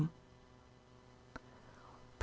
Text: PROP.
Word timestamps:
PROP. 0.01 0.11